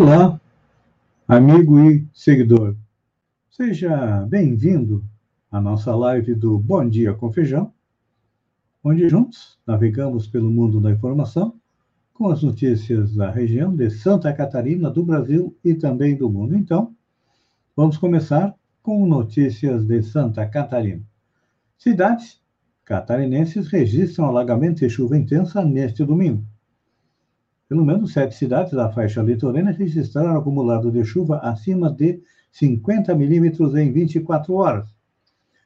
Olá, 0.00 0.40
amigo 1.26 1.80
e 1.80 2.06
seguidor. 2.14 2.76
Seja 3.50 4.24
bem-vindo 4.28 5.04
à 5.50 5.60
nossa 5.60 5.92
live 5.92 6.36
do 6.36 6.56
Bom 6.56 6.88
Dia 6.88 7.14
com 7.14 7.32
Feijão, 7.32 7.72
onde 8.84 9.08
juntos 9.08 9.58
navegamos 9.66 10.28
pelo 10.28 10.52
mundo 10.52 10.80
da 10.80 10.92
informação 10.92 11.56
com 12.14 12.28
as 12.28 12.44
notícias 12.44 13.16
da 13.16 13.28
região 13.28 13.74
de 13.74 13.90
Santa 13.90 14.32
Catarina, 14.32 14.88
do 14.88 15.04
Brasil 15.04 15.58
e 15.64 15.74
também 15.74 16.16
do 16.16 16.30
mundo. 16.30 16.54
Então, 16.54 16.94
vamos 17.74 17.96
começar 17.96 18.54
com 18.80 19.04
notícias 19.04 19.84
de 19.84 20.00
Santa 20.04 20.46
Catarina. 20.46 21.02
Cidades 21.76 22.40
catarinenses 22.84 23.66
registram 23.66 24.26
alagamento 24.26 24.84
e 24.84 24.88
chuva 24.88 25.18
intensa 25.18 25.64
neste 25.64 26.04
domingo. 26.04 26.46
Pelo 27.68 27.84
menos 27.84 28.12
sete 28.12 28.34
cidades 28.34 28.72
da 28.72 28.90
faixa 28.90 29.22
litorânea 29.22 29.72
registraram 29.72 30.38
acumulado 30.38 30.90
de 30.90 31.04
chuva 31.04 31.38
acima 31.38 31.90
de 31.90 32.22
50 32.50 33.14
milímetros 33.14 33.74
em 33.74 33.92
24 33.92 34.54
horas, 34.54 34.88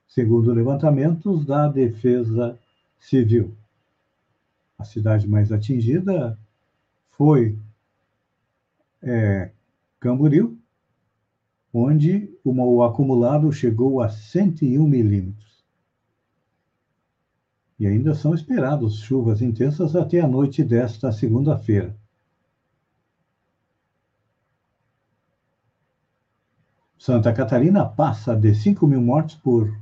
segundo 0.09 0.52
levantamentos 0.52 1.47
da 1.47 1.69
Defesa 1.69 2.59
Civil. 2.98 3.55
A 4.77 4.84
cidade 4.84 5.28
mais 5.28 5.52
atingida 5.52 6.37
foi 7.12 7.56
é, 9.00 9.50
Camboriú, 10.00 10.59
onde 11.73 12.28
o 12.45 12.83
acumulado 12.83 13.53
chegou 13.53 14.00
a 14.00 14.09
101 14.09 14.84
milímetros. 14.87 15.52
E 17.83 17.86
ainda 17.88 18.14
são 18.14 18.33
esperados 18.33 19.00
chuvas 19.00 19.42
intensas 19.42 19.97
até 19.97 20.20
a 20.20 20.28
noite 20.28 20.62
desta 20.62 21.11
segunda-feira. 21.11 21.97
Santa 26.97 27.33
Catarina 27.33 27.84
passa 27.84 28.36
de 28.36 28.55
5 28.55 28.86
mil 28.86 29.02
mortes 29.02 29.34
por 29.34 29.77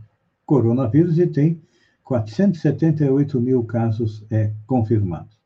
coronavírus 0.46 1.18
e 1.18 1.26
tem 1.26 1.60
478 2.02 3.38
mil 3.38 3.64
casos 3.64 4.24
é, 4.30 4.50
confirmados. 4.66 5.38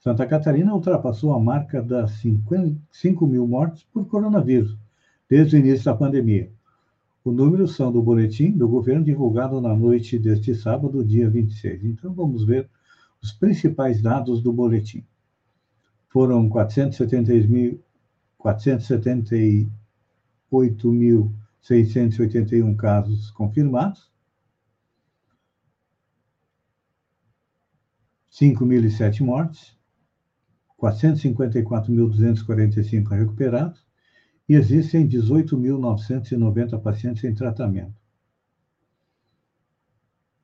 Santa 0.00 0.26
Catarina 0.26 0.72
ultrapassou 0.72 1.34
a 1.34 1.38
marca 1.38 1.82
das 1.82 2.12
5 2.92 3.26
mil 3.26 3.46
mortes 3.46 3.84
por 3.92 4.06
coronavírus 4.06 4.74
desde 5.28 5.56
o 5.56 5.58
início 5.58 5.84
da 5.84 5.94
pandemia. 5.94 6.50
O 7.24 7.30
número 7.30 7.68
são 7.68 7.92
do 7.92 8.02
boletim 8.02 8.50
do 8.50 8.68
governo 8.68 9.04
divulgado 9.04 9.60
na 9.60 9.76
noite 9.76 10.18
deste 10.18 10.54
sábado, 10.54 11.04
dia 11.04 11.30
26. 11.30 11.84
Então, 11.84 12.12
vamos 12.12 12.44
ver 12.44 12.68
os 13.22 13.32
principais 13.32 14.02
dados 14.02 14.42
do 14.42 14.52
boletim. 14.52 15.04
Foram 16.08 16.48
470 16.48 17.32
mil, 17.48 17.80
470 18.38 19.36
8.681 20.52 22.76
casos 22.76 23.30
confirmados, 23.30 24.12
5.007 28.30 29.22
mortes, 29.22 29.74
454.245 30.78 33.08
recuperados 33.10 33.82
existem 34.48 35.06
18.990 35.08 36.80
pacientes 36.80 37.24
em 37.24 37.34
tratamento. 37.34 37.94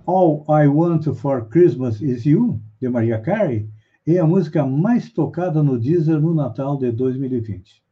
All 0.07 0.45
I 0.49 0.67
Want 0.67 1.05
for 1.15 1.49
Christmas 1.49 2.01
Is 2.01 2.27
You, 2.27 2.61
de 2.81 2.89
Maria 2.89 3.21
Carey, 3.21 3.69
é 4.15 4.21
a 4.21 4.27
música 4.27 4.65
mais 4.65 5.11
tocada 5.11 5.63
no 5.63 5.79
Deezer 5.79 6.21
no 6.21 6.33
Natal 6.33 6.79
de 6.79 6.93
2020. 6.93 7.83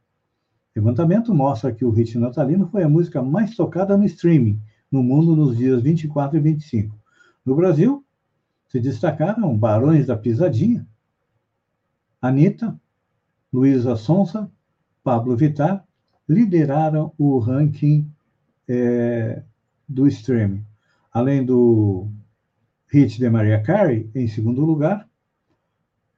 O 0.77 0.81
levantamento 0.81 1.35
mostra 1.35 1.73
que 1.73 1.85
o 1.85 1.91
hit 1.91 2.17
natalino 2.19 2.69
foi 2.69 2.85
a 2.85 2.89
música 2.89 3.23
mais 3.23 3.57
tocada 3.57 3.97
no 3.97 4.05
streaming 4.05 4.61
no 4.91 5.03
mundo 5.03 5.35
nos 5.35 5.57
dias 5.57 5.83
24 5.83 6.39
e 6.39 6.41
25. 6.41 6.97
No 7.45 7.57
Brasil, 7.57 8.05
se 8.69 8.79
destacaram 8.79 9.57
Barões 9.59 10.07
da 10.07 10.17
Pisadinha, 10.17 10.87
Anitta, 12.23 12.79
Luísa 13.53 13.97
Sonsa, 13.97 14.51
Pablo 15.03 15.37
Vittar 15.37 15.85
lideraram 16.29 17.13
o 17.19 17.39
ranking 17.39 18.11
é, 18.69 19.43
do 19.89 20.07
streaming. 20.07 20.65
Além 21.13 21.45
do 21.45 22.09
hit 22.87 23.19
de 23.19 23.29
Maria 23.29 23.61
Carey, 23.61 24.11
em 24.15 24.27
segundo 24.27 24.65
lugar, 24.65 25.09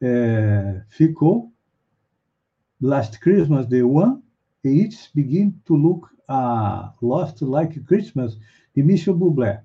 é, 0.00 0.84
ficou 0.88 1.52
Last 2.80 3.18
Christmas 3.20 3.66
de 3.66 3.82
One 3.82 4.22
It's 4.64 5.10
Begin 5.14 5.52
to 5.64 5.74
Look 5.74 6.08
a 6.28 6.92
Lost 7.00 7.40
Like 7.42 7.80
Christmas 7.84 8.38
de 8.74 8.82
Michel 8.82 9.16
Bublé. 9.16 9.64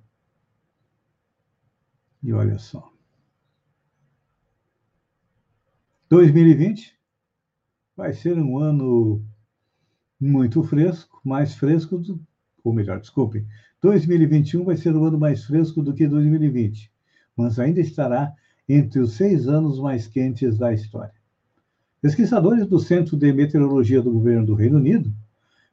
E 2.23 2.31
olha 2.31 2.57
só. 2.57 2.91
2020 6.09 6.95
vai 7.95 8.13
ser 8.13 8.37
um 8.37 8.59
ano 8.59 9.25
muito 10.19 10.63
fresco, 10.63 11.19
mais 11.23 11.55
fresco, 11.55 11.97
do, 11.97 12.21
ou 12.63 12.73
melhor, 12.73 12.99
desculpe, 12.99 13.45
2021 13.81 14.63
vai 14.63 14.77
ser 14.77 14.95
o 14.95 15.03
ano 15.03 15.17
mais 15.17 15.45
fresco 15.45 15.81
do 15.81 15.93
que 15.93 16.07
2020, 16.07 16.91
mas 17.35 17.57
ainda 17.57 17.79
estará 17.79 18.35
entre 18.73 19.00
os 19.00 19.13
seis 19.13 19.47
anos 19.47 19.79
mais 19.79 20.07
quentes 20.07 20.57
da 20.57 20.71
história. 20.73 21.13
Pesquisadores 22.01 22.65
do 22.65 22.79
Centro 22.79 23.18
de 23.18 23.33
Meteorologia 23.33 24.01
do 24.01 24.12
Governo 24.12 24.45
do 24.45 24.56
Reino 24.56 24.77
Unido 24.77 25.13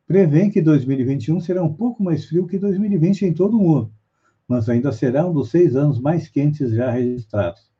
prevêem 0.06 0.50
que 0.50 0.60
2021 0.60 1.40
será 1.40 1.62
um 1.62 1.72
pouco 1.72 2.02
mais 2.02 2.24
frio 2.24 2.46
que 2.46 2.58
2020 2.58 3.26
em 3.26 3.32
todo 3.32 3.56
o 3.56 3.62
mundo, 3.62 3.92
mas 4.48 4.68
ainda 4.68 4.90
será 4.90 5.26
um 5.26 5.32
dos 5.32 5.50
seis 5.50 5.76
anos 5.76 6.00
mais 6.00 6.28
quentes 6.28 6.72
já 6.72 6.90
registrados. 6.90 7.70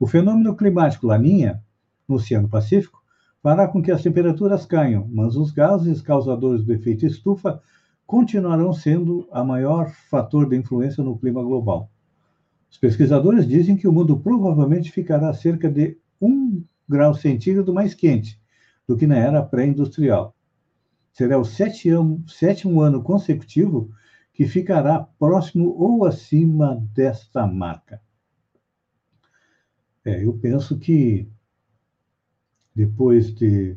O 0.00 0.06
fenômeno 0.06 0.56
climático 0.56 1.06
Laninha, 1.06 1.62
no 2.08 2.16
Oceano 2.16 2.48
Pacífico, 2.48 3.02
fará 3.42 3.68
com 3.68 3.82
que 3.82 3.92
as 3.92 4.02
temperaturas 4.02 4.64
caiam, 4.64 5.06
mas 5.12 5.36
os 5.36 5.50
gases 5.50 6.00
causadores 6.00 6.64
do 6.64 6.72
efeito 6.72 7.04
estufa 7.04 7.60
continuarão 8.06 8.72
sendo 8.72 9.28
a 9.30 9.44
maior 9.44 9.90
fator 10.08 10.48
de 10.48 10.56
influência 10.56 11.04
no 11.04 11.18
clima 11.18 11.42
global. 11.42 11.90
Os 12.74 12.78
pesquisadores 12.78 13.46
dizem 13.46 13.76
que 13.76 13.86
o 13.86 13.92
mundo 13.92 14.18
provavelmente 14.18 14.90
ficará 14.90 15.32
cerca 15.32 15.70
de 15.70 15.96
um 16.20 16.64
grau 16.88 17.14
centígrado 17.14 17.72
mais 17.72 17.94
quente 17.94 18.42
do 18.84 18.96
que 18.96 19.06
na 19.06 19.16
era 19.16 19.40
pré-industrial. 19.44 20.36
Será 21.12 21.38
o 21.38 21.44
sétimo 21.44 22.80
ano 22.80 23.00
consecutivo 23.00 23.92
que 24.32 24.44
ficará 24.48 24.98
próximo 24.98 25.68
ou 25.78 26.04
acima 26.04 26.84
desta 26.92 27.46
marca. 27.46 28.02
É, 30.04 30.24
eu 30.24 30.36
penso 30.36 30.76
que 30.76 31.28
depois 32.74 33.32
de 33.32 33.76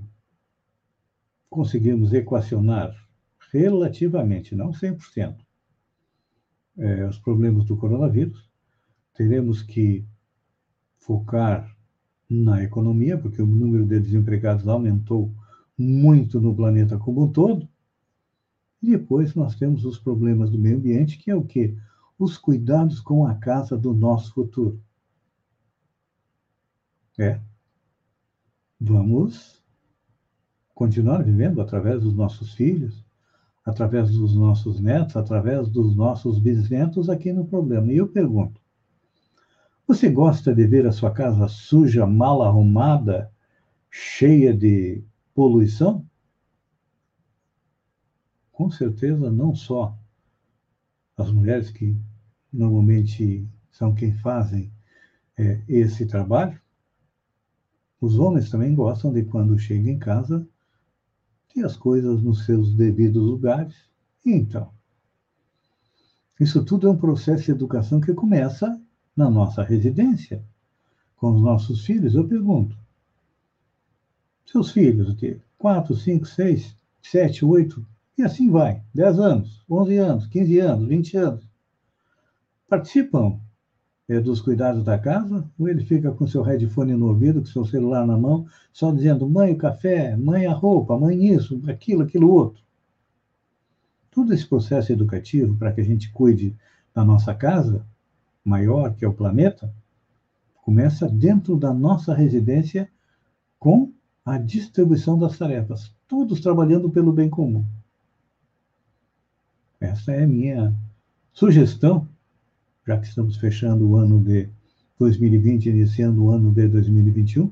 conseguirmos 1.52 2.14
equacionar 2.14 2.96
relativamente, 3.54 4.56
não 4.56 4.72
100%, 4.72 5.38
é, 6.80 7.06
os 7.06 7.20
problemas 7.20 7.64
do 7.66 7.78
coronavírus, 7.78 8.47
teremos 9.18 9.64
que 9.64 10.06
focar 11.00 11.76
na 12.30 12.62
economia, 12.62 13.18
porque 13.18 13.42
o 13.42 13.48
número 13.48 13.84
de 13.84 14.00
desempregados 14.00 14.68
aumentou 14.68 15.34
muito 15.76 16.40
no 16.40 16.56
planeta 16.56 17.00
como 17.00 17.24
um 17.24 17.32
todo. 17.32 17.68
E 18.80 18.92
depois 18.92 19.34
nós 19.34 19.56
temos 19.56 19.86
os 19.86 19.98
problemas 19.98 20.52
do 20.52 20.60
meio 20.60 20.78
ambiente, 20.78 21.18
que 21.18 21.32
é 21.32 21.36
o 21.36 21.44
quê? 21.44 21.76
Os 22.20 22.38
cuidados 22.38 23.00
com 23.00 23.26
a 23.26 23.34
casa 23.34 23.76
do 23.76 23.92
nosso 23.92 24.36
futuro. 24.36 24.80
É. 27.18 27.42
Vamos 28.80 29.64
continuar 30.76 31.24
vivendo 31.24 31.60
através 31.60 32.04
dos 32.04 32.14
nossos 32.14 32.54
filhos, 32.54 33.04
através 33.66 34.12
dos 34.12 34.36
nossos 34.36 34.80
netos, 34.80 35.18
através 35.18 35.68
dos 35.70 35.96
nossos 35.96 36.38
bisnetos 36.38 37.10
aqui 37.10 37.34
no 37.34 37.46
problema. 37.46 37.92
E 37.92 37.98
eu 37.98 38.08
pergunto: 38.08 38.62
você 39.88 40.10
gosta 40.10 40.54
de 40.54 40.68
ver 40.68 40.86
a 40.86 40.92
sua 40.92 41.12
casa 41.12 41.48
suja, 41.48 42.06
mal 42.06 42.44
arrumada, 42.44 43.32
cheia 43.90 44.54
de 44.54 45.02
poluição? 45.34 46.06
Com 48.52 48.70
certeza, 48.70 49.32
não 49.32 49.56
só 49.56 49.98
as 51.16 51.32
mulheres 51.32 51.72
que 51.72 51.96
normalmente 52.52 53.48
são 53.72 53.96
quem 53.96 54.12
fazem 54.18 54.70
é, 55.38 55.62
esse 55.70 56.06
trabalho, 56.06 56.60
os 58.02 58.20
homens 58.20 58.50
também 58.50 58.76
gostam 58.76 59.14
de 59.14 59.24
quando 59.24 59.58
chegam 59.58 59.92
em 59.92 59.98
casa 59.98 60.46
ter 61.54 61.66
as 61.66 61.78
coisas 61.78 62.22
nos 62.22 62.46
seus 62.46 62.76
devidos 62.76 63.24
lugares. 63.24 63.76
E 64.26 64.32
então, 64.32 64.72
isso 66.40 66.64
tudo 66.66 66.88
é 66.88 66.92
um 66.92 66.98
processo 66.98 67.46
de 67.46 67.52
educação 67.52 68.02
que 68.02 68.14
começa 68.14 68.80
na 69.18 69.30
nossa 69.30 69.64
residência, 69.64 70.44
com 71.18 71.32
os 71.32 71.42
nossos 71.42 71.84
filhos, 71.84 72.14
eu 72.14 72.28
pergunto: 72.28 72.78
seus 74.46 74.72
filhos, 74.72 75.16
de 75.18 75.42
4, 75.58 75.96
5, 75.96 76.26
6, 76.26 76.78
7, 77.02 77.44
8, 77.44 77.86
e 78.20 78.24
assim 78.24 78.50
vai, 78.50 78.84
10 78.94 79.20
anos, 79.20 79.64
11 79.70 79.98
anos, 79.98 80.28
15 80.28 80.60
anos, 80.60 80.88
20 80.88 81.18
anos, 81.18 81.50
participam 82.70 83.40
é, 84.08 84.20
dos 84.20 84.40
cuidados 84.40 84.84
da 84.84 84.98
casa, 84.98 85.50
ou 85.58 85.68
ele 85.68 85.84
fica 85.84 86.12
com 86.12 86.28
seu 86.28 86.44
headphone 86.44 86.94
no 86.94 87.08
ouvido, 87.08 87.42
com 87.42 87.48
seu 87.48 87.66
celular 87.66 88.06
na 88.06 88.18
mão, 88.18 88.46
só 88.72 88.92
dizendo: 88.92 89.28
mãe, 89.28 89.54
o 89.54 89.58
café, 89.58 90.16
mãe, 90.16 90.46
a 90.46 90.54
roupa, 90.54 90.98
mãe, 90.98 91.34
isso, 91.34 91.60
aquilo, 91.68 92.04
aquilo 92.04 92.32
outro. 92.32 92.64
Todo 94.12 94.34
esse 94.34 94.48
processo 94.48 94.92
educativo 94.92 95.58
para 95.58 95.72
que 95.72 95.82
a 95.82 95.84
gente 95.84 96.12
cuide 96.12 96.56
da 96.94 97.04
nossa 97.04 97.34
casa 97.36 97.86
maior, 98.48 98.96
que 98.96 99.04
é 99.04 99.08
o 99.08 99.14
planeta, 99.14 99.74
começa 100.64 101.08
dentro 101.08 101.58
da 101.58 101.74
nossa 101.74 102.14
residência 102.14 102.90
com 103.60 103.92
a 104.26 104.38
distribuição 104.38 105.20
das 105.20 105.38
tarefas, 105.38 105.94
todos 106.08 106.40
trabalhando 106.40 106.90
pelo 106.90 107.12
bem 107.12 107.30
comum. 107.30 107.66
Essa 109.80 110.14
é 110.14 110.24
a 110.24 110.28
minha 110.28 110.74
sugestão, 111.34 112.08
já 112.86 112.98
que 112.98 113.08
estamos 113.08 113.36
fechando 113.36 113.86
o 113.86 113.98
ano 113.98 114.20
de 114.24 114.50
2020, 114.98 115.70
iniciando 115.70 116.24
o 116.24 116.32
ano 116.32 116.52
de 116.52 116.68
2021. 116.70 117.52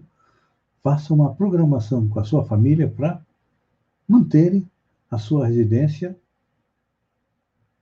Faça 0.81 1.13
uma 1.13 1.33
programação 1.33 2.07
com 2.07 2.19
a 2.19 2.23
sua 2.23 2.45
família 2.45 2.87
para 2.87 3.21
manterem 4.07 4.65
a 5.11 5.17
sua 5.17 5.47
residência 5.47 6.17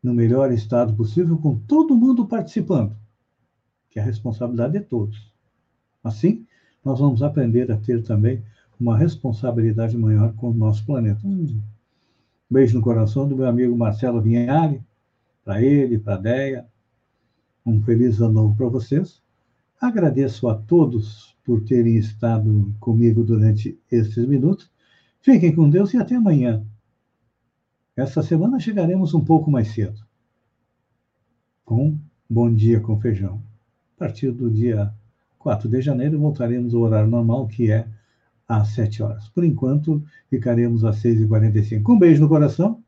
no 0.01 0.13
melhor 0.13 0.51
estado 0.51 0.94
possível, 0.94 1.38
com 1.38 1.57
todo 1.59 1.95
mundo 1.95 2.25
participando 2.25 3.02
que 3.94 4.00
a 4.00 4.04
responsabilidade 4.04 4.75
é 4.75 4.80
de 4.80 4.86
todos. 4.88 5.31
Assim, 6.04 6.48
nós 6.84 7.00
vamos 7.00 7.22
aprender 7.22 7.72
a 7.72 7.78
ter 7.78 8.01
também 8.01 8.44
uma 8.80 8.98
responsabilidade 8.98 9.95
maior 9.95 10.34
com 10.34 10.50
o 10.50 10.54
nosso 10.54 10.84
planeta. 10.84 11.25
Um 11.25 11.62
beijo 12.50 12.75
no 12.75 12.84
coração 12.84 13.28
do 13.28 13.36
meu 13.36 13.45
amigo 13.45 13.78
Marcelo 13.78 14.19
Vinhari, 14.19 14.81
para 15.45 15.62
ele, 15.62 16.00
para 16.00 16.16
a 16.16 16.18
Deia. 16.18 16.66
Um 17.63 17.81
feliz 17.84 18.19
ano 18.19 18.34
novo 18.34 18.56
para 18.56 18.68
vocês. 18.68 19.22
Agradeço 19.80 20.50
a 20.50 20.56
todos 20.56 21.38
por 21.45 21.63
terem 21.63 21.95
estado 21.95 22.74
comigo 22.80 23.24
durante 23.24 23.80
esses 23.92 24.25
minutos. 24.25 24.72
Fiquem 25.22 25.54
com 25.56 25.69
Deus 25.69 25.94
e 25.94 25.98
até 25.98 26.16
amanhã. 26.16 26.66
Essa 27.95 28.24
semana 28.24 28.60
chegaremos 28.60 29.13
um 29.13 29.24
pouco 29.24 29.51
mais 29.51 29.68
cedo. 29.68 30.01
Com 31.63 32.00
Bom 32.28 32.51
Dia 32.51 32.80
com 32.80 33.00
Feijão. 33.00 33.52
A 34.03 34.05
partir 34.05 34.33
do 34.33 34.51
dia 34.51 34.94
4 35.39 35.69
de 35.69 35.79
janeiro, 35.79 36.19
voltaremos 36.19 36.73
ao 36.73 36.81
horário 36.81 37.09
normal, 37.09 37.47
que 37.47 37.71
é 37.71 37.88
às 38.45 38.67
7 38.73 39.01
horas. 39.01 39.29
Por 39.29 39.45
enquanto, 39.45 40.03
ficaremos 40.29 40.83
às 40.83 41.01
6h45. 41.01 41.88
Um 41.88 41.97
beijo 41.97 42.21
no 42.21 42.27
coração 42.27 42.83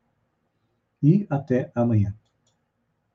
e 1.02 1.26
até 1.30 1.72
amanhã. 1.74 2.14